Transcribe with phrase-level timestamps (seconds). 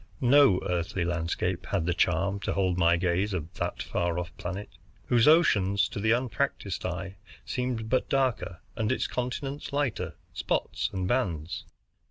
[0.19, 4.69] No earthly landscape had the charm to hold my gaze of that far off planet,
[5.05, 11.07] whose oceans, to the unpracticed eye, seem but darker, and its continents lighter, spots and
[11.07, 11.65] bands.